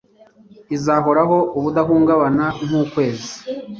izahoraho 0.75 1.37
ubudahungabana 1.57 2.45
nk'ukwezi 2.65 3.33